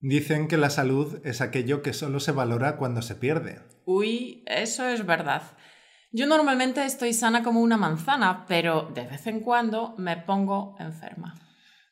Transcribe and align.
Dicen 0.00 0.48
que 0.48 0.56
la 0.56 0.70
salud 0.70 1.20
es 1.24 1.42
aquello 1.42 1.82
que 1.82 1.92
solo 1.92 2.20
se 2.20 2.32
valora 2.32 2.76
cuando 2.76 3.02
se 3.02 3.16
pierde. 3.16 3.60
Uy, 3.84 4.42
eso 4.46 4.88
es 4.88 5.04
verdad. 5.04 5.42
Yo 6.10 6.26
normalmente 6.26 6.84
estoy 6.84 7.12
sana 7.12 7.42
como 7.42 7.60
una 7.60 7.76
manzana, 7.76 8.46
pero 8.48 8.90
de 8.94 9.06
vez 9.06 9.26
en 9.26 9.40
cuando 9.40 9.94
me 9.98 10.16
pongo 10.16 10.74
enferma. 10.80 11.34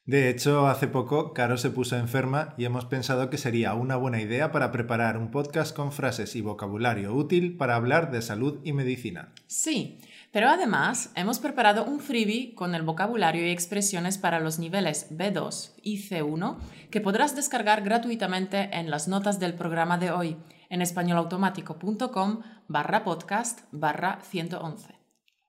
De 0.08 0.30
hecho, 0.30 0.68
hace 0.68 0.88
poco 0.88 1.34
Caro 1.34 1.58
se 1.58 1.68
puso 1.68 1.94
enferma 1.94 2.54
y 2.56 2.64
hemos 2.64 2.86
pensado 2.86 3.28
que 3.28 3.36
sería 3.36 3.74
una 3.74 3.96
buena 3.96 4.22
idea 4.22 4.50
para 4.52 4.72
preparar 4.72 5.18
un 5.18 5.30
podcast 5.30 5.76
con 5.76 5.92
frases 5.92 6.34
y 6.34 6.40
vocabulario 6.40 7.12
útil 7.12 7.58
para 7.58 7.76
hablar 7.76 8.10
de 8.10 8.22
salud 8.22 8.58
y 8.64 8.72
medicina. 8.72 9.34
Sí, 9.48 10.00
pero 10.32 10.48
además 10.48 11.12
hemos 11.14 11.40
preparado 11.40 11.84
un 11.84 12.00
freebie 12.00 12.54
con 12.54 12.74
el 12.74 12.84
vocabulario 12.84 13.46
y 13.46 13.50
expresiones 13.50 14.16
para 14.16 14.40
los 14.40 14.58
niveles 14.58 15.14
B2 15.14 15.74
y 15.82 15.98
C1 15.98 16.56
que 16.90 17.02
podrás 17.02 17.36
descargar 17.36 17.82
gratuitamente 17.82 18.70
en 18.72 18.88
las 18.88 19.08
notas 19.08 19.38
del 19.38 19.52
programa 19.52 19.98
de 19.98 20.10
hoy 20.10 20.38
en 20.70 20.80
españolautomático.com 20.80 22.40
barra 22.66 23.04
podcast 23.04 23.60
barra 23.72 24.20
111. 24.22 24.94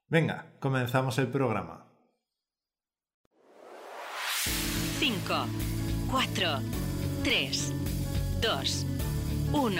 Venga, 0.09 0.47
comenzamos 0.59 1.17
el 1.17 1.29
programa. 1.29 1.88
5, 5.09 5.47
4, 6.11 6.47
3, 7.23 7.73
2, 8.43 8.85
1. 9.51 9.75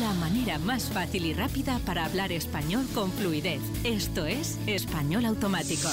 La 0.00 0.12
manera 0.14 0.58
más 0.58 0.90
fácil 0.90 1.24
y 1.24 1.34
rápida 1.34 1.78
para 1.86 2.04
hablar 2.04 2.32
español 2.32 2.84
con 2.92 3.12
fluidez. 3.12 3.60
Esto 3.84 4.26
es 4.26 4.58
Español 4.66 5.24
Automático. 5.24 5.86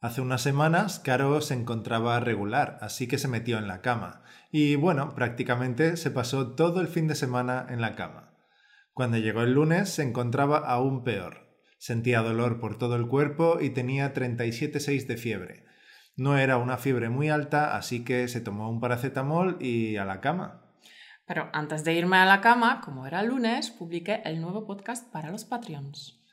Hace 0.00 0.20
unas 0.20 0.40
semanas, 0.40 1.00
Caro 1.00 1.40
se 1.40 1.54
encontraba 1.54 2.20
regular, 2.20 2.78
así 2.82 3.08
que 3.08 3.18
se 3.18 3.26
metió 3.26 3.58
en 3.58 3.66
la 3.66 3.80
cama. 3.80 4.22
Y 4.52 4.76
bueno, 4.76 5.16
prácticamente 5.16 5.96
se 5.96 6.12
pasó 6.12 6.54
todo 6.54 6.80
el 6.80 6.86
fin 6.86 7.08
de 7.08 7.16
semana 7.16 7.66
en 7.68 7.80
la 7.80 7.96
cama. 7.96 8.32
Cuando 8.92 9.16
llegó 9.16 9.40
el 9.40 9.54
lunes 9.54 9.88
se 9.88 10.04
encontraba 10.04 10.58
aún 10.58 11.02
peor. 11.02 11.43
Sentía 11.84 12.22
dolor 12.22 12.60
por 12.60 12.78
todo 12.78 12.96
el 12.96 13.08
cuerpo 13.08 13.58
y 13.60 13.68
tenía 13.68 14.14
37,6 14.14 15.06
de 15.06 15.18
fiebre. 15.18 15.64
No 16.16 16.38
era 16.38 16.56
una 16.56 16.78
fiebre 16.78 17.10
muy 17.10 17.28
alta, 17.28 17.76
así 17.76 18.04
que 18.06 18.26
se 18.28 18.40
tomó 18.40 18.70
un 18.70 18.80
paracetamol 18.80 19.58
y 19.60 19.98
a 19.98 20.06
la 20.06 20.22
cama. 20.22 20.62
Pero 21.26 21.50
antes 21.52 21.84
de 21.84 21.92
irme 21.92 22.16
a 22.16 22.24
la 22.24 22.40
cama, 22.40 22.80
como 22.82 23.06
era 23.06 23.22
lunes, 23.22 23.70
publiqué 23.70 24.22
el 24.24 24.40
nuevo 24.40 24.66
podcast 24.66 25.12
para 25.12 25.30
los 25.30 25.44
Patreons. 25.44 26.24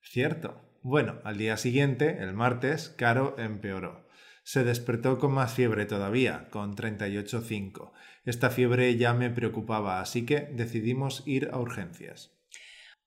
Cierto. 0.00 0.62
Bueno, 0.80 1.18
al 1.24 1.38
día 1.38 1.56
siguiente, 1.56 2.22
el 2.22 2.32
martes, 2.32 2.90
Caro 2.90 3.34
empeoró. 3.36 4.06
Se 4.44 4.62
despertó 4.62 5.18
con 5.18 5.32
más 5.32 5.52
fiebre 5.52 5.86
todavía, 5.86 6.48
con 6.50 6.76
38,5. 6.76 7.90
Esta 8.24 8.48
fiebre 8.48 8.96
ya 8.96 9.12
me 9.12 9.28
preocupaba, 9.28 10.00
así 10.00 10.24
que 10.24 10.42
decidimos 10.52 11.24
ir 11.26 11.50
a 11.52 11.58
urgencias. 11.58 12.39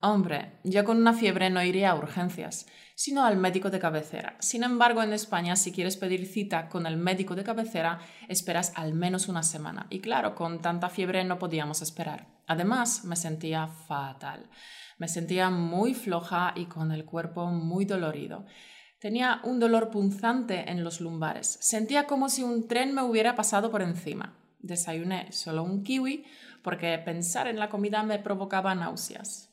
Hombre, 0.06 0.59
yo 0.66 0.84
con 0.84 0.98
una 0.98 1.14
fiebre 1.14 1.50
no 1.50 1.64
iría 1.64 1.92
a 1.92 1.96
urgencias, 1.96 2.66
sino 2.94 3.23
al 3.23 3.38
médico 3.38 3.70
de 3.70 3.80
cabecera. 3.80 4.36
Sin 4.42 4.66
embargo, 4.66 5.02
en 5.02 5.14
España, 5.14 5.56
si 5.56 5.72
quieres 5.72 5.95
pedir 5.95 6.26
cita 6.26 6.68
con 6.68 6.86
el 6.86 6.98
médico 6.98 7.36
de 7.36 7.45
cabecera, 7.45 8.00
esperas 8.28 8.73
al 8.76 8.94
menos 8.94 9.30
una 9.30 9.44
semana. 9.44 9.88
Y 9.90 10.02
claro, 10.02 10.36
con 10.36 10.62
tanta 10.62 10.90
fiebre 10.90 11.23
no 11.23 11.40
podíamos 11.40 11.82
esperar. 11.82 12.28
Además, 12.48 13.06
me 13.06 13.16
sentía 13.16 13.68
fatal. 13.68 14.50
Me 14.98 15.08
sentía 15.08 15.50
muy 15.50 15.94
floja 15.94 16.52
y 16.54 16.66
con 16.66 16.92
el 16.92 17.06
cuerpo 17.06 17.48
muy 17.48 17.86
dolorido. 17.86 18.45
Tenía 19.00 19.40
un 19.45 19.58
dolor 19.62 19.90
punzante 19.90 20.70
en 20.70 20.84
los 20.84 21.00
lumbares. 21.00 21.60
Sentía 21.62 22.08
como 22.08 22.28
si 22.28 22.44
un 22.44 22.67
tren 22.67 22.94
me 22.94 23.04
hubiera 23.04 23.38
pasado 23.38 23.72
por 23.72 23.82
encima. 23.82 24.38
Desayuné 24.60 25.32
solo 25.32 25.64
un 25.64 25.82
kiwi 25.82 26.26
porque 26.61 26.98
pensar 26.98 27.48
en 27.48 27.58
la 27.58 27.70
comida 27.70 28.04
me 28.04 28.20
provocaba 28.20 28.76
náuseas. 28.76 29.52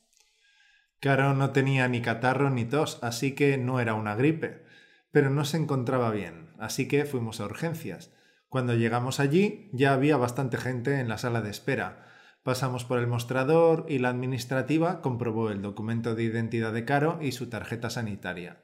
Caro 1.01 1.33
no 1.33 1.49
tenía 1.49 1.87
ni 1.87 1.99
catarro 2.03 2.51
ni 2.51 2.63
tos, 2.63 2.99
así 3.01 3.33
que 3.33 3.57
no 3.57 3.79
era 3.79 3.95
una 3.95 4.15
gripe. 4.15 4.63
Pero 5.09 5.31
no 5.31 5.45
se 5.45 5.57
encontraba 5.57 6.11
bien, 6.11 6.51
así 6.59 6.87
que 6.87 7.05
fuimos 7.05 7.41
a 7.41 7.45
urgencias. 7.45 8.13
Cuando 8.49 8.75
llegamos 8.75 9.19
allí 9.19 9.71
ya 9.73 9.93
había 9.93 10.15
bastante 10.17 10.57
gente 10.57 10.99
en 10.99 11.09
la 11.09 11.17
sala 11.17 11.41
de 11.41 11.49
espera. 11.49 12.05
Pasamos 12.43 12.85
por 12.85 12.99
el 12.99 13.07
mostrador 13.07 13.87
y 13.89 13.97
la 13.97 14.09
administrativa 14.09 15.01
comprobó 15.01 15.49
el 15.49 15.63
documento 15.63 16.13
de 16.13 16.21
identidad 16.23 16.71
de 16.71 16.85
Caro 16.85 17.17
y 17.19 17.31
su 17.31 17.49
tarjeta 17.49 17.89
sanitaria. 17.89 18.61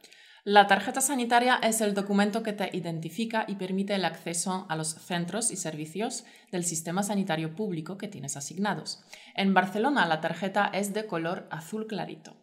La 0.50 0.66
tarjeta 0.66 1.02
sanitaria 1.02 1.60
es 1.62 1.82
el 1.82 1.94
documento 1.94 2.42
que 2.42 2.54
te 2.54 2.70
identifica 2.72 3.44
y 3.50 3.56
permite 3.56 3.96
el 3.96 4.06
acceso 4.06 4.66
a 4.70 4.78
los 4.78 4.94
centros 4.94 5.52
y 5.52 5.58
servicios 5.58 6.24
del 6.54 6.64
sistema 6.64 7.04
sanitario 7.04 7.54
público 7.54 7.98
que 7.98 8.08
tienes 8.08 8.38
asignados. 8.38 9.04
En 9.36 9.54
Barcelona 9.54 10.08
la 10.08 10.22
tarjeta 10.22 10.68
es 10.68 10.94
de 10.94 11.06
color 11.06 11.50
azul 11.52 11.86
clarito. 11.86 12.38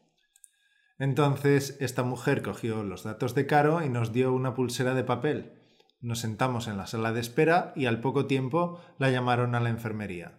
Entonces 0.98 1.78
esta 1.80 2.02
mujer 2.02 2.42
cogió 2.42 2.82
los 2.82 3.04
datos 3.04 3.34
de 3.34 3.46
Caro 3.46 3.82
y 3.82 3.88
nos 3.88 4.12
dio 4.12 4.34
una 4.34 4.52
pulsera 4.52 4.92
de 4.92 5.04
papel. 5.04 5.54
Nos 6.02 6.18
sentamos 6.18 6.68
en 6.68 6.76
la 6.76 6.86
sala 6.86 7.10
de 7.14 7.20
espera 7.20 7.72
y 7.74 7.86
al 7.86 8.02
poco 8.02 8.26
tiempo 8.26 8.82
la 8.98 9.10
llamaron 9.10 9.54
a 9.54 9.60
la 9.60 9.70
enfermería. 9.70 10.38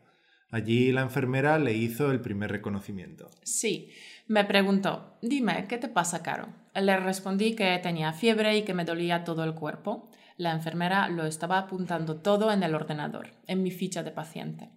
Allí 0.51 0.91
la 0.91 1.01
enfermera 1.01 1.57
le 1.57 1.73
hizo 1.73 2.11
el 2.11 2.21
primer 2.21 2.51
reconocimiento. 2.51 3.31
Sí, 3.41 3.89
me 4.27 4.45
preguntó, 4.45 5.17
dime, 5.23 5.65
¿qué 5.67 5.79
te 5.79 5.87
pasa, 5.87 6.21
Caro? 6.21 6.64
Le 6.75 6.97
respondí 6.97 7.55
que 7.55 7.79
tenía 7.79 8.11
fiebre 8.11 8.57
y 8.57 8.63
que 8.63 8.73
me 8.73 8.85
dolía 8.85 9.23
todo 9.23 9.43
el 9.43 9.55
cuerpo. 9.55 10.11
La 10.37 10.51
enfermera 10.51 11.07
lo 11.07 11.25
estaba 11.25 11.57
apuntando 11.57 12.17
todo 12.17 12.51
en 12.51 12.63
el 12.63 12.75
ordenador, 12.75 13.31
en 13.47 13.63
mi 13.63 13.71
ficha 13.71 14.03
de 14.03 14.11
paciente. 14.11 14.69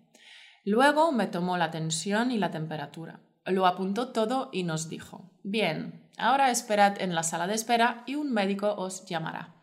Luego 0.64 1.10
me 1.12 1.26
tomó 1.26 1.56
la 1.56 1.70
tensión 1.70 2.30
y 2.30 2.38
la 2.38 2.50
temperatura. 2.50 3.20
Lo 3.44 3.66
apuntó 3.66 4.12
todo 4.12 4.50
y 4.52 4.62
nos 4.62 4.88
dijo, 4.88 5.32
bien, 5.42 6.08
ahora 6.18 6.50
esperad 6.50 7.00
en 7.00 7.14
la 7.14 7.22
sala 7.22 7.46
de 7.46 7.54
espera 7.54 8.04
y 8.06 8.14
un 8.14 8.32
médico 8.32 8.74
os 8.74 9.06
llamará. 9.06 9.54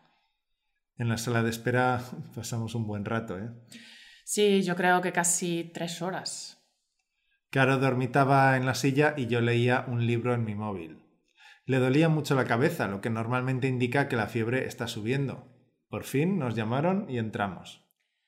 En 0.98 1.08
la 1.08 1.16
sala 1.16 1.42
de 1.42 1.50
espera 1.50 2.02
pasamos 2.34 2.74
un 2.74 2.86
buen 2.86 3.04
rato, 3.04 3.38
¿eh? 3.38 3.50
Sí, 4.24 4.62
yo 4.62 4.74
creo 4.74 5.00
que 5.00 5.12
casi 5.12 5.70
tres 5.72 6.02
horas. 6.02 6.60
Caro 7.50 7.78
dormitaba 7.78 8.56
en 8.56 8.66
la 8.66 8.74
silla 8.74 9.14
y 9.16 9.28
yo 9.28 9.40
leía 9.40 9.84
un 9.86 10.04
libro 10.04 10.34
en 10.34 10.44
mi 10.44 10.56
móvil. 10.56 11.05
Le 11.66 11.80
dolía 11.80 12.08
mucho 12.08 12.36
la 12.36 12.44
cabeza, 12.44 12.86
lo 12.86 13.00
que 13.00 13.10
normalmente 13.10 13.66
indica 13.66 14.08
que 14.08 14.14
la 14.14 14.28
fiebre 14.28 14.66
está 14.66 14.86
subiendo. 14.86 15.48
Por 15.88 16.04
fin 16.04 16.38
nos 16.38 16.54
llamaron 16.54 17.10
y 17.10 17.18
entramos. 17.18 17.84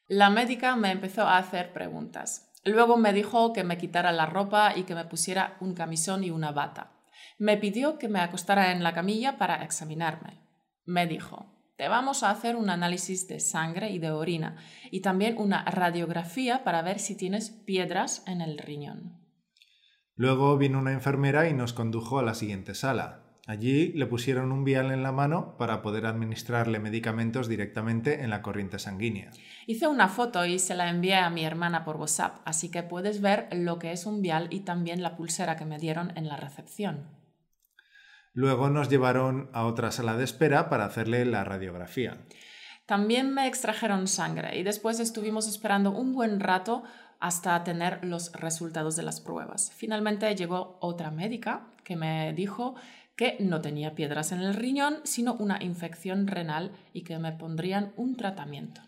La 0.09 0.29
médica 0.29 0.75
me 0.75 0.91
empezó 0.91 1.23
a 1.23 1.39
hacer 1.39 1.73
preguntas. 1.73 2.53
Luego 2.65 2.97
me 2.97 3.13
dijo 3.13 3.53
que 3.53 3.63
me 3.63 3.79
quitara 3.79 4.11
la 4.11 4.27
ropa 4.27 4.77
y 4.77 4.83
que 4.83 4.97
me 4.97 5.05
pusiera 5.05 5.57
un 5.61 5.75
camisón 5.75 6.25
y 6.25 6.31
una 6.31 6.51
bata. 6.51 6.99
Me 7.39 7.57
pidió 7.57 7.97
que 7.97 8.09
me 8.09 8.19
acostara 8.19 8.73
en 8.73 8.83
la 8.83 8.93
camilla 8.93 9.39
para 9.39 9.63
examinarme. 9.63 10.41
Me 10.85 11.07
dijo, 11.07 11.55
te 11.77 11.87
vamos 11.87 12.25
a 12.25 12.31
hacer 12.31 12.57
un 12.57 12.71
análisis 12.71 13.29
de 13.29 13.39
sangre 13.39 13.91
y 13.91 14.01
de 14.01 14.11
orina 14.11 14.57
y 14.91 15.01
también 15.01 15.37
una 15.39 15.65
radiografía 15.65 16.65
para 16.65 16.83
ver 16.83 16.99
si 16.99 17.17
tienes 17.17 17.51
piedras 17.51 18.25
en 18.27 18.41
el 18.41 18.59
riñón. 18.59 19.17
Luego 20.17 20.59
vino 20.59 20.81
una 20.81 20.93
enfermera 20.93 21.49
y 21.49 21.53
nos 21.53 21.73
condujo 21.73 22.19
a 22.19 22.25
la 22.25 22.35
siguiente 22.35 22.75
sala. 22.75 23.28
Allí 23.49 23.93
le 23.95 24.05
pusieron 24.05 24.53
un 24.53 24.63
vial 24.63 24.93
en 24.93 25.03
la 25.03 25.11
mano 25.11 25.57
para 25.57 25.81
poder 25.81 26.05
administrarle 26.05 26.81
medicamentos 26.81 27.49
directamente 27.49 28.23
en 28.23 28.29
la 28.29 28.43
corriente 28.43 28.79
sanguínea. 28.79 29.31
Hice 29.67 29.87
una 29.87 30.09
foto 30.09 30.45
y 30.45 30.59
se 30.59 30.75
la 30.75 30.91
envié 30.91 31.15
a 31.15 31.31
mi 31.31 31.47
hermana 31.47 31.83
por 31.83 31.97
WhatsApp, 31.97 32.43
así 32.45 32.71
que 32.71 32.83
puedes 32.83 33.23
ver 33.23 33.49
lo 33.53 33.79
que 33.79 33.93
es 33.93 34.05
un 34.05 34.21
vial 34.21 34.49
y 34.51 34.61
también 34.61 35.03
la 35.03 35.17
pulsera 35.17 35.57
que 35.57 35.65
me 35.65 35.79
dieron 35.79 36.13
en 36.15 36.29
la 36.29 36.37
recepción. 36.37 37.09
Luego 38.35 38.69
nos 38.69 38.91
llevaron 38.91 39.49
a 39.55 39.65
otra 39.65 39.93
sala 39.93 40.15
de 40.19 40.25
espera 40.25 40.69
para 40.69 40.85
hacerle 40.85 41.25
la 41.25 41.43
radiografía. 41.43 42.19
También 42.85 43.33
me 43.33 43.47
extrajeron 43.47 44.09
sangre 44.09 44.59
y 44.59 44.63
después 44.63 45.01
estuvimos 45.01 45.49
esperando 45.49 45.93
un 45.93 46.13
buen 46.13 46.39
rato 46.39 46.83
hasta 47.19 47.65
tener 47.65 48.05
los 48.05 48.31
resultados 48.33 48.95
de 48.95 49.05
las 49.05 49.23
pruebas. 49.23 49.73
Finalmente 49.75 50.35
llegó 50.37 50.77
otra 50.83 51.11
médica 51.11 51.69
que 51.83 51.97
me 51.97 52.35
dijo 52.35 52.75
que 53.19 53.37
no 53.41 53.61
tenía 53.61 53.97
piedras 53.97 54.31
en 54.31 54.41
el 54.41 54.55
riñón, 54.55 54.99
sino 55.03 55.35
una 55.35 55.61
infección 55.61 56.29
renal 56.29 56.71
y 56.93 57.03
que 57.03 57.19
me 57.19 57.33
pondrían 57.33 57.93
un 57.97 58.17
tratamiento. 58.17 58.81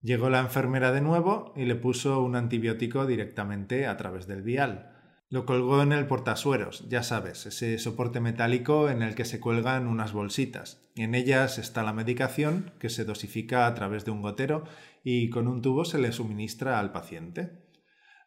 Llegó 0.00 0.30
la 0.30 0.40
enfermera 0.40 0.90
de 0.90 1.02
nuevo 1.02 1.52
y 1.54 1.66
le 1.66 1.74
puso 1.74 2.22
un 2.22 2.34
antibiótico 2.34 3.04
directamente 3.04 3.86
a 3.86 3.96
través 3.98 4.26
del 4.26 4.40
vial. 4.40 4.90
Lo 5.28 5.44
colgó 5.44 5.82
en 5.82 5.92
el 5.92 6.06
portasueros, 6.06 6.88
ya 6.88 7.02
sabes, 7.02 7.44
ese 7.44 7.78
soporte 7.78 8.20
metálico 8.20 8.88
en 8.88 9.02
el 9.02 9.14
que 9.14 9.26
se 9.26 9.38
cuelgan 9.38 9.86
unas 9.86 10.14
bolsitas. 10.14 10.80
En 10.94 11.14
ellas 11.14 11.58
está 11.58 11.82
la 11.82 11.92
medicación 11.92 12.72
que 12.78 12.88
se 12.88 13.04
dosifica 13.04 13.66
a 13.66 13.74
través 13.74 14.06
de 14.06 14.12
un 14.12 14.22
gotero 14.22 14.64
y 15.04 15.28
con 15.28 15.46
un 15.46 15.60
tubo 15.60 15.84
se 15.84 15.98
le 15.98 16.12
suministra 16.12 16.78
al 16.78 16.90
paciente. 16.90 17.65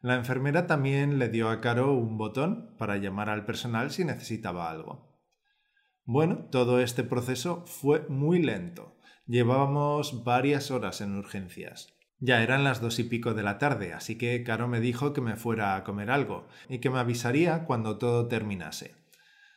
La 0.01 0.15
enfermera 0.15 0.65
también 0.65 1.19
le 1.19 1.27
dio 1.27 1.49
a 1.49 1.59
Caro 1.59 1.93
un 1.93 2.17
botón 2.17 2.73
para 2.77 2.95
llamar 2.95 3.29
al 3.29 3.45
personal 3.45 3.91
si 3.91 4.05
necesitaba 4.05 4.71
algo. 4.71 5.09
Bueno, 6.05 6.47
todo 6.51 6.79
este 6.79 7.03
proceso 7.03 7.65
fue 7.65 8.07
muy 8.07 8.41
lento. 8.41 8.97
Llevábamos 9.27 10.23
varias 10.23 10.71
horas 10.71 11.01
en 11.01 11.17
urgencias. 11.17 11.93
Ya 12.17 12.41
eran 12.41 12.63
las 12.63 12.81
dos 12.81 12.97
y 12.99 13.03
pico 13.03 13.33
de 13.33 13.43
la 13.43 13.57
tarde, 13.57 13.93
así 13.93 14.17
que 14.17 14.41
Caro 14.43 14.67
me 14.67 14.79
dijo 14.79 15.11
que 15.11 15.21
me 15.21 15.35
fuera 15.35 15.75
a 15.75 15.83
comer 15.83 16.11
algo 16.11 16.47
y 16.69 16.79
que 16.79 16.89
me 16.89 16.99
avisaría 16.99 17.65
cuando 17.65 17.97
todo 17.97 18.27
terminase. 18.27 18.95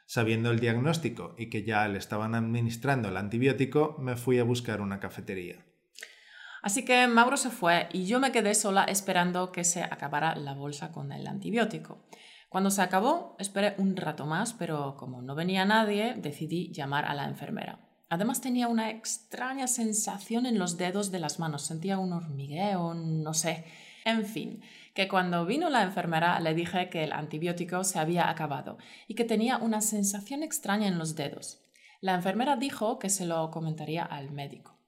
Sabiendo 0.07 0.51
el 0.51 0.59
diagnóstico 0.59 1.35
y 1.39 1.51
que 1.51 1.63
ya 1.63 1.87
le 1.89 1.99
estaban 1.99 2.35
administrando 2.35 3.09
el 3.09 3.17
antibiótico, 3.17 3.97
me 3.99 4.17
fui 4.17 4.41
a 4.41 4.45
buscar 4.45 4.81
una 4.81 5.01
cafetería. 5.01 5.65
Así 6.63 6.85
que 6.85 7.09
Mauro 7.09 7.37
se 7.37 7.51
fue 7.51 7.89
y 7.93 8.07
yo 8.07 8.21
me 8.21 8.31
quedé 8.31 8.55
sola 8.55 8.85
esperando 8.85 9.51
que 9.51 9.65
se 9.65 9.83
acabara 9.83 10.37
la 10.37 10.55
bolsa 10.55 10.93
con 10.93 11.11
el 11.11 11.27
antibiótico. 11.27 12.05
Cuando 12.49 12.71
se 12.71 12.83
acabó, 12.83 13.35
esperé 13.41 13.75
un 13.79 13.97
rato 13.97 14.27
más, 14.27 14.53
pero 14.53 14.97
como 14.97 15.23
no 15.23 15.35
venía 15.35 15.65
nadie, 15.65 16.15
decidí 16.17 16.73
llamar 16.73 17.05
a 17.05 17.15
la 17.15 17.25
enfermera. 17.25 17.81
Además 18.11 18.41
tenía 18.41 18.69
una 18.69 18.91
extraña 18.91 19.67
sensación 19.67 20.47
en 20.47 20.59
los 20.59 20.77
dedos 20.77 21.11
de 21.11 21.19
las 21.19 21.39
manos, 21.39 21.63
sentía 21.63 21.99
un 21.99 22.13
hormigueo, 22.13 22.95
no 22.95 23.35
sé. 23.35 23.65
En 24.05 24.25
fin, 24.27 24.63
que 24.95 25.09
cuando 25.09 25.47
vino 25.47 25.71
la 25.71 25.83
enfermera 25.83 26.39
le 26.39 26.55
dije 26.55 26.91
que 26.91 27.05
el 27.05 27.13
antibiótico 27.13 27.83
se 27.85 27.99
había 27.99 28.29
acabado 28.29 28.79
y 29.09 29.15
que 29.15 29.25
tenía 29.25 29.57
una 29.57 29.81
sensación 29.81 30.43
extraña 30.43 30.87
en 30.87 30.99
los 30.99 31.17
dedos. 31.17 31.63
La 32.01 32.15
enfermera 32.15 32.57
dijo 32.57 32.99
que 32.99 33.09
se 33.09 33.27
lo 33.27 33.51
comentaría 33.51 34.05
al 34.05 34.31
médico. 34.31 34.82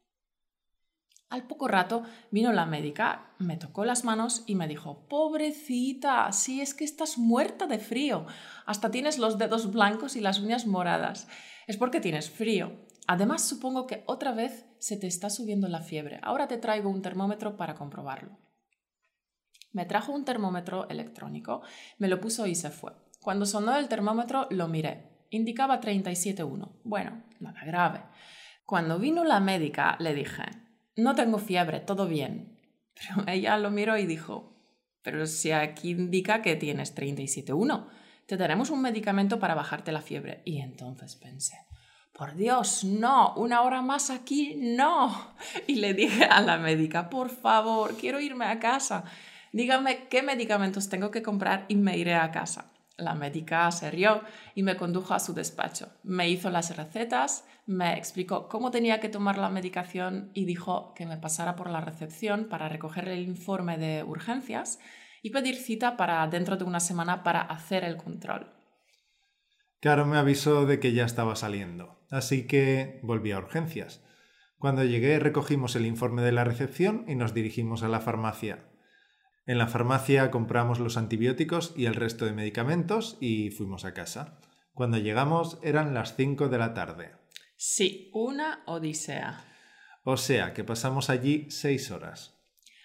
Al 1.34 1.48
poco 1.48 1.66
rato 1.66 2.04
vino 2.30 2.52
la 2.52 2.64
médica, 2.64 3.34
me 3.40 3.56
tocó 3.56 3.84
las 3.84 4.04
manos 4.04 4.44
y 4.46 4.54
me 4.54 4.68
dijo, 4.68 5.08
pobrecita, 5.08 6.30
si 6.30 6.60
es 6.60 6.74
que 6.74 6.84
estás 6.84 7.18
muerta 7.18 7.66
de 7.66 7.80
frío, 7.80 8.26
hasta 8.66 8.92
tienes 8.92 9.18
los 9.18 9.36
dedos 9.36 9.72
blancos 9.72 10.14
y 10.14 10.20
las 10.20 10.38
uñas 10.38 10.64
moradas. 10.64 11.26
Es 11.66 11.76
porque 11.76 11.98
tienes 11.98 12.30
frío. 12.30 12.86
Además, 13.08 13.42
supongo 13.42 13.88
que 13.88 14.04
otra 14.06 14.30
vez 14.30 14.64
se 14.78 14.96
te 14.96 15.08
está 15.08 15.28
subiendo 15.28 15.66
la 15.66 15.80
fiebre. 15.80 16.20
Ahora 16.22 16.46
te 16.46 16.56
traigo 16.56 16.88
un 16.88 17.02
termómetro 17.02 17.56
para 17.56 17.74
comprobarlo. 17.74 18.38
Me 19.72 19.86
trajo 19.86 20.12
un 20.12 20.24
termómetro 20.24 20.88
electrónico, 20.88 21.62
me 21.98 22.06
lo 22.06 22.20
puso 22.20 22.46
y 22.46 22.54
se 22.54 22.70
fue. 22.70 22.92
Cuando 23.20 23.44
sonó 23.44 23.74
el 23.76 23.88
termómetro 23.88 24.46
lo 24.50 24.68
miré. 24.68 25.26
Indicaba 25.30 25.80
37,1. 25.80 26.70
Bueno, 26.84 27.24
nada 27.40 27.64
grave. 27.64 28.02
Cuando 28.64 29.00
vino 29.00 29.24
la 29.24 29.40
médica 29.40 29.96
le 29.98 30.14
dije, 30.14 30.44
no 30.96 31.14
tengo 31.14 31.38
fiebre, 31.38 31.80
todo 31.80 32.06
bien. 32.06 32.58
Pero 32.94 33.24
ella 33.28 33.56
lo 33.58 33.70
miró 33.70 33.96
y 33.98 34.06
dijo, 34.06 34.54
pero 35.02 35.26
si 35.26 35.52
aquí 35.52 35.90
indica 35.90 36.42
que 36.42 36.56
tienes 36.56 36.94
37,1, 36.96 37.86
te 38.26 38.36
daremos 38.36 38.70
un 38.70 38.80
medicamento 38.80 39.38
para 39.38 39.54
bajarte 39.54 39.92
la 39.92 40.00
fiebre. 40.00 40.40
Y 40.44 40.60
entonces 40.60 41.16
pensé, 41.16 41.58
por 42.12 42.34
Dios, 42.36 42.84
no, 42.84 43.34
una 43.34 43.62
hora 43.62 43.82
más 43.82 44.10
aquí, 44.10 44.54
no. 44.56 45.34
Y 45.66 45.76
le 45.76 45.94
dije 45.94 46.24
a 46.24 46.40
la 46.40 46.58
médica, 46.58 47.10
por 47.10 47.28
favor, 47.28 47.96
quiero 47.96 48.20
irme 48.20 48.46
a 48.46 48.60
casa. 48.60 49.04
Dígame 49.52 50.08
qué 50.08 50.22
medicamentos 50.22 50.88
tengo 50.88 51.10
que 51.10 51.22
comprar 51.22 51.66
y 51.68 51.76
me 51.76 51.96
iré 51.98 52.14
a 52.14 52.30
casa. 52.30 52.72
La 52.96 53.14
médica 53.14 53.70
se 53.72 53.90
rió 53.90 54.22
y 54.54 54.62
me 54.62 54.76
condujo 54.76 55.14
a 55.14 55.18
su 55.18 55.34
despacho. 55.34 55.88
Me 56.04 56.28
hizo 56.28 56.48
las 56.50 56.76
recetas, 56.76 57.44
me 57.66 57.98
explicó 57.98 58.48
cómo 58.48 58.70
tenía 58.70 59.00
que 59.00 59.08
tomar 59.08 59.36
la 59.36 59.48
medicación 59.48 60.30
y 60.32 60.44
dijo 60.44 60.94
que 60.94 61.04
me 61.04 61.16
pasara 61.16 61.56
por 61.56 61.70
la 61.70 61.80
recepción 61.80 62.44
para 62.48 62.68
recoger 62.68 63.08
el 63.08 63.22
informe 63.22 63.78
de 63.78 64.04
urgencias 64.04 64.78
y 65.22 65.30
pedir 65.30 65.56
cita 65.56 65.96
para 65.96 66.24
dentro 66.28 66.56
de 66.56 66.64
una 66.64 66.78
semana 66.78 67.24
para 67.24 67.40
hacer 67.40 67.82
el 67.82 67.96
control. 67.96 68.52
Caro 69.80 70.06
me 70.06 70.16
avisó 70.16 70.64
de 70.64 70.78
que 70.78 70.92
ya 70.92 71.04
estaba 71.04 71.34
saliendo, 71.34 72.06
así 72.10 72.46
que 72.46 73.00
volví 73.02 73.32
a 73.32 73.38
urgencias. 73.38 74.04
Cuando 74.58 74.84
llegué 74.84 75.18
recogimos 75.18 75.76
el 75.76 75.84
informe 75.84 76.22
de 76.22 76.32
la 76.32 76.44
recepción 76.44 77.04
y 77.08 77.16
nos 77.16 77.34
dirigimos 77.34 77.82
a 77.82 77.88
la 77.88 78.00
farmacia. 78.00 78.64
En 79.46 79.58
la 79.58 79.66
farmacia 79.66 80.30
compramos 80.30 80.78
los 80.78 80.96
antibióticos 80.96 81.74
y 81.76 81.84
el 81.84 81.94
resto 81.94 82.24
de 82.24 82.32
medicamentos 82.32 83.18
y 83.20 83.50
fuimos 83.50 83.84
a 83.84 83.92
casa. 83.92 84.38
Cuando 84.72 84.96
llegamos 84.96 85.58
eran 85.62 85.92
las 85.92 86.16
5 86.16 86.48
de 86.48 86.58
la 86.58 86.72
tarde. 86.72 87.12
Sí, 87.56 88.10
una 88.14 88.62
odisea. 88.66 89.44
O 90.02 90.16
sea 90.16 90.54
que 90.54 90.64
pasamos 90.64 91.10
allí 91.10 91.46
seis 91.50 91.90
horas. 91.90 92.34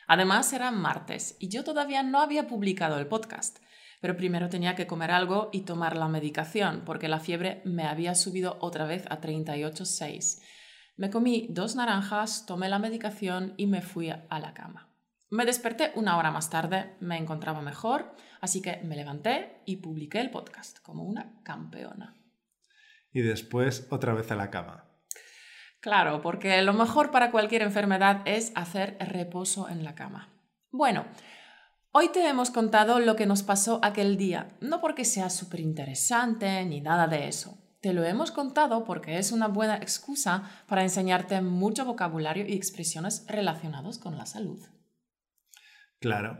Además 0.07 0.51
era 0.51 0.71
martes 0.71 1.37
y 1.39 1.47
yo 1.47 1.63
todavía 1.63 2.03
no 2.03 2.19
había 2.19 2.47
publicado 2.47 2.99
el 2.99 3.07
podcast, 3.07 3.59
pero 4.01 4.17
primero 4.17 4.49
tenía 4.49 4.75
que 4.75 4.87
comer 4.87 5.11
algo 5.11 5.49
y 5.53 5.61
tomar 5.61 5.95
la 5.95 6.07
medicación 6.09 6.83
porque 6.85 7.07
la 7.07 7.19
fiebre 7.19 7.61
me 7.63 7.83
había 7.83 8.15
subido 8.15 8.57
otra 8.59 8.85
vez 8.85 9.05
a 9.09 9.21
38,6. 9.21 10.41
Me 10.97 11.09
comí 11.09 11.47
dos 11.49 11.75
naranjas, 11.75 12.45
tomé 12.45 12.67
la 12.67 12.79
medicación 12.79 13.53
y 13.55 13.67
me 13.67 13.81
fui 13.81 14.09
a 14.09 14.39
la 14.39 14.53
cama. 14.53 14.88
Me 15.31 15.45
desperté 15.45 15.91
una 15.93 16.17
hora 16.17 16.31
más 16.31 16.49
tarde, 16.49 16.95
me 16.99 17.15
encontraba 17.15 17.61
mejor, 17.61 18.15
así 18.41 18.63
que 18.63 18.77
me 18.77 18.95
levanté 18.95 19.61
y 19.63 19.75
publiqué 19.75 20.21
el 20.21 20.31
podcast 20.31 20.79
como 20.79 21.03
una 21.03 21.39
campeona. 21.43 22.15
Y 23.11 23.21
después 23.21 23.87
otra 23.91 24.15
vez 24.15 24.31
a 24.31 24.35
la 24.35 24.49
cama. 24.49 24.89
Claro, 25.81 26.21
porque 26.21 26.59
lo 26.63 26.73
mejor 26.73 27.11
para 27.11 27.29
cualquier 27.29 27.61
enfermedad 27.61 28.23
es 28.25 28.51
hacer 28.55 28.97
reposo 28.99 29.69
en 29.69 29.83
la 29.83 29.93
cama. 29.93 30.33
Bueno, 30.71 31.05
hoy 31.91 32.09
te 32.09 32.27
hemos 32.27 32.49
contado 32.49 32.99
lo 32.99 33.15
que 33.15 33.27
nos 33.27 33.43
pasó 33.43 33.79
aquel 33.83 34.17
día, 34.17 34.57
no 34.61 34.81
porque 34.81 35.05
sea 35.05 35.29
súper 35.29 35.59
interesante 35.59 36.65
ni 36.65 36.81
nada 36.81 37.05
de 37.05 37.27
eso. 37.27 37.55
Te 37.81 37.93
lo 37.93 38.03
hemos 38.03 38.31
contado 38.31 38.83
porque 38.83 39.19
es 39.19 39.31
una 39.31 39.47
buena 39.47 39.77
excusa 39.77 40.49
para 40.67 40.81
enseñarte 40.81 41.39
mucho 41.41 41.85
vocabulario 41.85 42.47
y 42.47 42.53
expresiones 42.53 43.25
relacionados 43.27 43.99
con 43.99 44.17
la 44.17 44.25
salud. 44.25 44.59
Claro. 45.99 46.37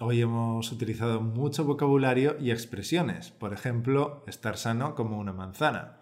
Hoy 0.00 0.20
hemos 0.20 0.72
utilizado 0.72 1.20
mucho 1.20 1.64
vocabulario 1.64 2.36
y 2.40 2.50
expresiones, 2.50 3.30
por 3.30 3.52
ejemplo, 3.52 4.24
estar 4.26 4.58
sano 4.58 4.94
como 4.94 5.18
una 5.18 5.32
manzana. 5.32 6.00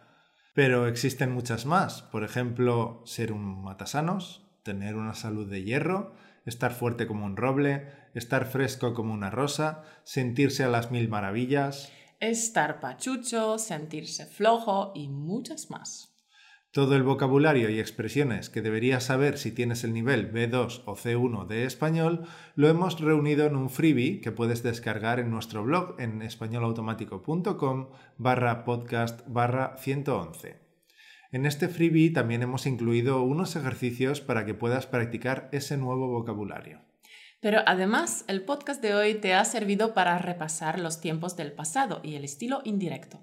Pero 0.54 0.86
existen 0.86 1.30
muchas 1.32 1.66
más, 1.66 2.02
por 2.02 2.24
ejemplo, 2.24 3.02
ser 3.04 3.32
un 3.32 3.62
matasanos, 3.62 4.46
tener 4.62 4.96
una 4.96 5.12
salud 5.12 5.50
de 5.50 5.62
hierro, 5.62 6.14
estar 6.46 6.72
fuerte 6.72 7.06
como 7.06 7.26
un 7.26 7.36
roble, 7.36 7.92
estar 8.14 8.46
fresco 8.46 8.94
como 8.94 9.12
una 9.12 9.30
rosa, 9.30 9.82
sentirse 10.04 10.64
a 10.64 10.68
las 10.68 10.90
mil 10.90 11.08
maravillas. 11.08 11.92
Estar 12.20 12.80
pachucho, 12.80 13.58
sentirse 13.58 14.24
flojo 14.24 14.92
y 14.94 15.08
muchas 15.08 15.70
más. 15.70 16.13
Todo 16.74 16.96
el 16.96 17.04
vocabulario 17.04 17.70
y 17.70 17.78
expresiones 17.78 18.50
que 18.50 18.60
deberías 18.60 19.04
saber 19.04 19.38
si 19.38 19.52
tienes 19.52 19.84
el 19.84 19.94
nivel 19.94 20.32
B2 20.32 20.82
o 20.86 20.96
C1 20.96 21.46
de 21.46 21.66
español 21.66 22.26
lo 22.56 22.66
hemos 22.66 22.98
reunido 22.98 23.46
en 23.46 23.54
un 23.54 23.70
freebie 23.70 24.20
que 24.20 24.32
puedes 24.32 24.64
descargar 24.64 25.20
en 25.20 25.30
nuestro 25.30 25.62
blog 25.62 25.94
en 26.00 26.20
españolautomático.com 26.20 27.90
barra 28.18 28.64
podcast 28.64 29.20
barra 29.28 29.76
111. 29.78 30.58
En 31.30 31.46
este 31.46 31.68
freebie 31.68 32.10
también 32.10 32.42
hemos 32.42 32.66
incluido 32.66 33.22
unos 33.22 33.54
ejercicios 33.54 34.20
para 34.20 34.44
que 34.44 34.54
puedas 34.54 34.88
practicar 34.88 35.50
ese 35.52 35.76
nuevo 35.76 36.08
vocabulario. 36.08 36.80
Pero 37.40 37.60
además, 37.66 38.24
el 38.26 38.42
podcast 38.42 38.82
de 38.82 38.96
hoy 38.96 39.14
te 39.14 39.34
ha 39.34 39.44
servido 39.44 39.94
para 39.94 40.18
repasar 40.18 40.80
los 40.80 41.00
tiempos 41.00 41.36
del 41.36 41.52
pasado 41.52 42.00
y 42.02 42.16
el 42.16 42.24
estilo 42.24 42.62
indirecto. 42.64 43.20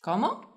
¿Cómo? 0.00 0.55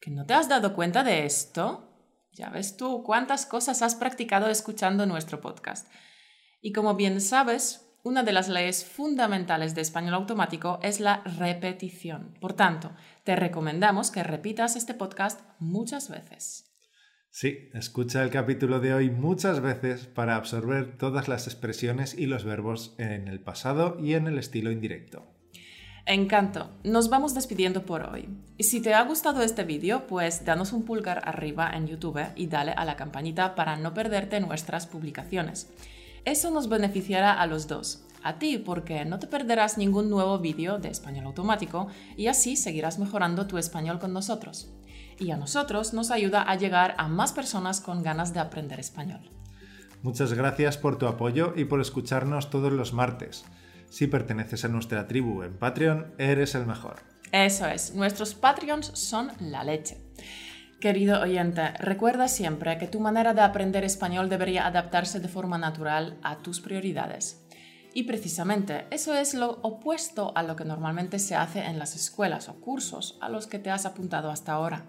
¿Que 0.00 0.10
no 0.10 0.26
te 0.26 0.34
has 0.34 0.48
dado 0.48 0.74
cuenta 0.74 1.02
de 1.02 1.26
esto? 1.26 1.86
Ya 2.32 2.50
ves 2.50 2.76
tú 2.76 3.02
cuántas 3.02 3.46
cosas 3.46 3.82
has 3.82 3.94
practicado 3.94 4.48
escuchando 4.48 5.06
nuestro 5.06 5.40
podcast. 5.40 5.88
Y 6.60 6.72
como 6.72 6.94
bien 6.94 7.20
sabes, 7.20 7.86
una 8.02 8.22
de 8.22 8.32
las 8.32 8.48
leyes 8.48 8.84
fundamentales 8.84 9.74
de 9.74 9.80
español 9.80 10.14
automático 10.14 10.78
es 10.82 11.00
la 11.00 11.22
repetición. 11.24 12.34
Por 12.40 12.52
tanto, 12.52 12.94
te 13.24 13.34
recomendamos 13.34 14.10
que 14.10 14.22
repitas 14.22 14.76
este 14.76 14.94
podcast 14.94 15.40
muchas 15.58 16.08
veces. 16.08 16.66
Sí, 17.30 17.68
escucha 17.74 18.22
el 18.22 18.30
capítulo 18.30 18.80
de 18.80 18.94
hoy 18.94 19.10
muchas 19.10 19.60
veces 19.60 20.06
para 20.06 20.36
absorber 20.36 20.96
todas 20.96 21.28
las 21.28 21.46
expresiones 21.46 22.14
y 22.16 22.26
los 22.26 22.44
verbos 22.44 22.94
en 22.98 23.28
el 23.28 23.40
pasado 23.40 23.98
y 24.00 24.14
en 24.14 24.26
el 24.26 24.38
estilo 24.38 24.70
indirecto. 24.70 25.35
Encanto, 26.08 26.70
nos 26.84 27.10
vamos 27.10 27.34
despidiendo 27.34 27.84
por 27.84 28.02
hoy. 28.02 28.28
Y 28.56 28.62
si 28.62 28.80
te 28.80 28.94
ha 28.94 29.02
gustado 29.02 29.42
este 29.42 29.64
vídeo, 29.64 30.06
pues 30.06 30.44
danos 30.44 30.72
un 30.72 30.84
pulgar 30.84 31.20
arriba 31.24 31.72
en 31.74 31.88
YouTube 31.88 32.24
y 32.36 32.46
dale 32.46 32.70
a 32.70 32.84
la 32.84 32.94
campanita 32.94 33.56
para 33.56 33.76
no 33.76 33.92
perderte 33.92 34.38
nuestras 34.38 34.86
publicaciones. 34.86 35.68
Eso 36.24 36.52
nos 36.52 36.68
beneficiará 36.68 37.32
a 37.32 37.46
los 37.48 37.66
dos. 37.66 38.04
A 38.22 38.38
ti 38.38 38.58
porque 38.58 39.04
no 39.04 39.18
te 39.18 39.26
perderás 39.26 39.78
ningún 39.78 40.08
nuevo 40.08 40.38
vídeo 40.38 40.78
de 40.78 40.90
español 40.90 41.26
automático 41.26 41.88
y 42.16 42.28
así 42.28 42.54
seguirás 42.54 43.00
mejorando 43.00 43.48
tu 43.48 43.58
español 43.58 43.98
con 43.98 44.12
nosotros. 44.12 44.70
Y 45.18 45.32
a 45.32 45.36
nosotros 45.36 45.92
nos 45.92 46.12
ayuda 46.12 46.42
a 46.42 46.54
llegar 46.54 46.94
a 46.98 47.08
más 47.08 47.32
personas 47.32 47.80
con 47.80 48.04
ganas 48.04 48.32
de 48.32 48.38
aprender 48.38 48.78
español. 48.78 49.28
Muchas 50.04 50.32
gracias 50.34 50.78
por 50.78 50.98
tu 50.98 51.08
apoyo 51.08 51.52
y 51.56 51.64
por 51.64 51.80
escucharnos 51.80 52.48
todos 52.48 52.72
los 52.72 52.92
martes. 52.92 53.44
Si 53.88 54.06
perteneces 54.06 54.64
a 54.64 54.68
nuestra 54.68 55.06
tribu 55.06 55.42
en 55.42 55.56
Patreon, 55.56 56.14
eres 56.18 56.54
el 56.54 56.66
mejor. 56.66 56.96
Eso 57.32 57.66
es, 57.66 57.94
nuestros 57.94 58.34
Patreons 58.34 58.86
son 58.94 59.30
la 59.40 59.64
leche. 59.64 59.98
Querido 60.80 61.22
oyente, 61.22 61.70
recuerda 61.78 62.28
siempre 62.28 62.76
que 62.76 62.86
tu 62.86 63.00
manera 63.00 63.32
de 63.32 63.40
aprender 63.40 63.82
español 63.82 64.28
debería 64.28 64.66
adaptarse 64.66 65.20
de 65.20 65.28
forma 65.28 65.56
natural 65.56 66.18
a 66.22 66.36
tus 66.38 66.60
prioridades. 66.60 67.46
Y 67.94 68.02
precisamente 68.02 68.86
eso 68.90 69.14
es 69.14 69.32
lo 69.32 69.52
opuesto 69.62 70.32
a 70.36 70.42
lo 70.42 70.54
que 70.54 70.66
normalmente 70.66 71.18
se 71.18 71.34
hace 71.34 71.64
en 71.64 71.78
las 71.78 71.96
escuelas 71.96 72.50
o 72.50 72.60
cursos 72.60 73.16
a 73.22 73.30
los 73.30 73.46
que 73.46 73.58
te 73.58 73.70
has 73.70 73.86
apuntado 73.86 74.30
hasta 74.30 74.52
ahora. 74.52 74.84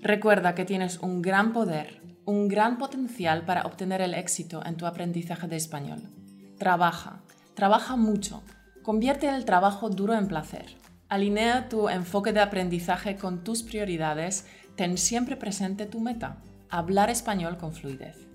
Recuerda 0.00 0.56
que 0.56 0.64
tienes 0.64 0.98
un 0.98 1.22
gran 1.22 1.52
poder, 1.52 2.02
un 2.24 2.48
gran 2.48 2.78
potencial 2.78 3.44
para 3.44 3.62
obtener 3.62 4.00
el 4.00 4.14
éxito 4.14 4.60
en 4.66 4.76
tu 4.76 4.86
aprendizaje 4.86 5.46
de 5.46 5.54
español. 5.54 6.10
Trabaja, 6.58 7.22
trabaja 7.54 7.96
mucho, 7.96 8.42
convierte 8.82 9.28
el 9.28 9.44
trabajo 9.44 9.90
duro 9.90 10.14
en 10.14 10.28
placer. 10.28 10.76
Alinea 11.08 11.68
tu 11.68 11.88
enfoque 11.88 12.32
de 12.32 12.40
aprendizaje 12.40 13.16
con 13.16 13.44
tus 13.44 13.62
prioridades, 13.62 14.46
ten 14.76 14.96
siempre 14.96 15.36
presente 15.36 15.86
tu 15.86 16.00
meta, 16.00 16.38
hablar 16.70 17.10
español 17.10 17.58
con 17.58 17.72
fluidez. 17.72 18.32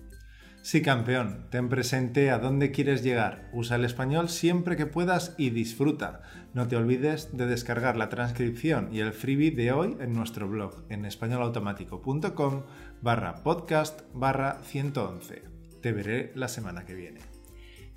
Sí, 0.62 0.82
campeón, 0.82 1.46
ten 1.50 1.68
presente 1.68 2.30
a 2.30 2.38
dónde 2.38 2.72
quieres 2.72 3.02
llegar. 3.02 3.48
Usa 3.52 3.76
el 3.76 3.84
español 3.84 4.28
siempre 4.28 4.76
que 4.76 4.86
puedas 4.86 5.34
y 5.38 5.50
disfruta. 5.50 6.20
No 6.52 6.68
te 6.68 6.76
olvides 6.76 7.36
de 7.36 7.46
descargar 7.46 7.96
la 7.96 8.08
transcripción 8.08 8.90
y 8.92 9.00
el 9.00 9.12
freebie 9.12 9.52
de 9.52 9.72
hoy 9.72 9.96
en 10.00 10.12
nuestro 10.12 10.48
blog 10.48 10.84
en 10.90 11.04
españolautomático.com 11.04 12.64
barra 13.00 13.42
podcast 13.42 14.02
barra 14.12 14.58
111. 14.62 15.42
Te 15.80 15.92
veré 15.92 16.32
la 16.34 16.48
semana 16.48 16.84
que 16.84 16.94
viene. 16.94 17.37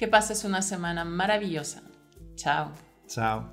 Que 0.01 0.08
pases 0.08 0.43
una 0.46 0.63
semana 0.63 1.05
maravillosa. 1.05 1.84
Chao. 2.34 2.72
Chao. 3.08 3.48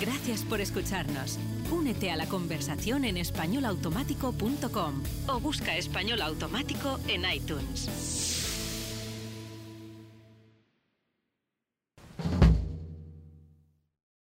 Gracias 0.00 0.44
por 0.48 0.62
escucharnos. 0.62 1.38
Únete 1.70 2.10
a 2.10 2.16
la 2.16 2.26
conversación 2.26 3.04
en 3.04 3.18
españolautomático.com 3.18 5.02
o 5.28 5.40
busca 5.40 5.76
español 5.76 6.22
automático 6.22 6.98
en 7.08 7.30
iTunes. 7.30 8.35